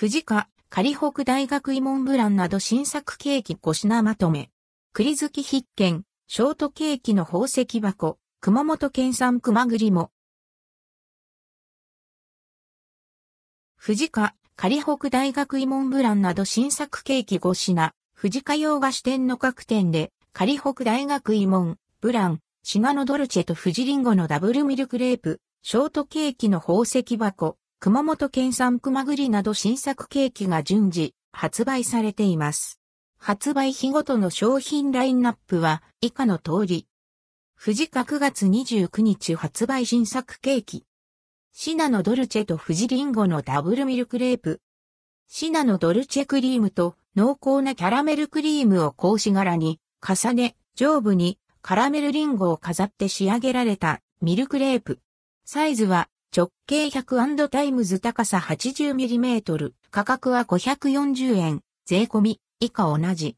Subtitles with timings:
[0.00, 4.48] 富士家、仮北大学芋モンブランなど新作ケーキ5品まとめ。
[4.94, 10.10] 栗月必見、ショートケーキの宝石箱、熊本県産熊栗も。
[13.78, 32.78] 富士家、仮北大学芋モンブランなど新作ケーキ5品、富士家洋菓子店の各店で、仮北大学芋ン、ブラン、シナノドルチェと富士リンゴのダブルミルクレープ、ショートケーキの宝石箱、熊本県産熊栗など新作ケーキが順次発売されています。
[33.18, 36.86] 発売日ごとの商品ラインナップは以下の通り。
[37.58, 40.84] 不二家9月29日発売新作ケーキ。
[41.54, 44.60] シナノドルチェとふじリンゴのダブルミルクレープ。
[45.26, 55.00] シナノドルチェクリームと濃厚なキャラメルクリームを格子柄に重ね、上部にカラメルリンゴを飾って仕上げられたミルクレープ。
[55.46, 63.36] サイズは直径100タイムズ高さ 80mm、価格は540円、税込み、以下同じ。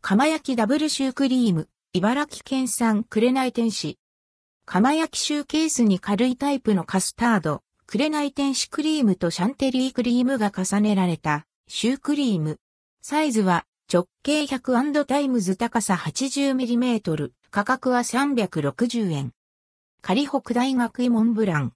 [0.00, 3.98] 釜焼きダブルシュークリーム、茨城県産紅天使。
[4.64, 12.58] 釜焼きシューケースに軽いタイプのカスタード、紅天使クリームとシャンテリークリームが重ねられたシュークリーム。
[13.02, 19.32] サイズは直径100 times 高さ 80mm、価格は360円。
[20.00, 21.74] カリほく大学いもンブラン。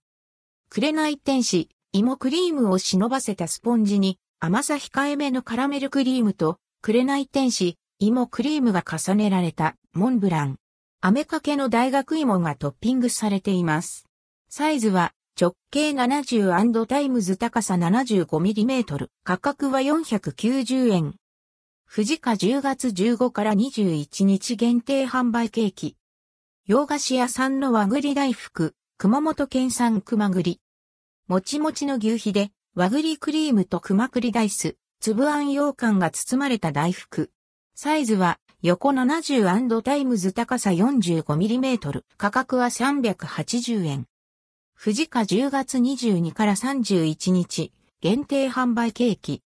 [0.71, 10.59] 紅天使、芋クリームを忍ばせたスポンジに甘さ控えめのカラメルクリームと紅天使、芋クリームが重ねられたモンブラン。
[11.01, 14.05] 飴かけの大学芋がトッピングされています。
[14.51, 21.15] サイズは直径70 times 高さ 75mm、価格は490円。
[21.91, 25.97] 不二家10月15から21日限定販売ケーキ。
[26.67, 30.61] 洋菓子屋さんの和栗大福、熊本県産球磨栗。
[31.29, 37.31] もちもちの求肥で和栗クリームと球磨栗ダイス、粒あん羊羹が包まれた大福。
[37.77, 44.07] サイズは横70 times 高さ 45mm、価格は380円。
[44.77, 49.45] 不二家10月22から31日、限定販売ケーキ。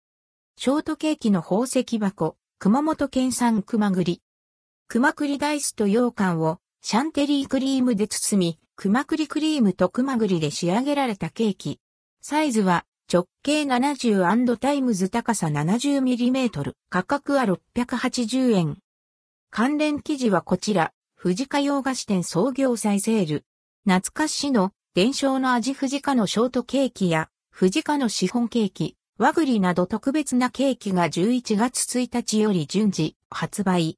[0.58, 4.24] ショートケーキの宝石箱、熊本県産球磨栗。
[4.88, 11.80] 球磨栗ダイスと羊羹をシャンテリークリームで包み、球磨栗クリームと球磨栗で仕上げられたケーキ。
[12.22, 18.78] サイズは直径70 times 高さ 70mm、価格は680円。
[19.50, 23.46] 関連記事はこちら、富士家洋菓子店創業祭セール。
[23.86, 33.94] 懐かしの伝承の味富士家のショートケーキや、富士家のシフォンケーキ、和栗など特別なケーキが11月1日より順次発売。